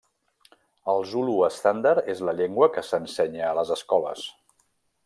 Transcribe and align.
El 0.93 1.05
zulu 1.11 1.35
estàndard 1.49 2.09
és 2.15 2.25
la 2.31 2.35
llengua 2.41 2.71
que 2.79 2.87
s'ensenya 2.89 3.47
a 3.51 3.55
les 3.61 3.79
escoles. 3.79 4.27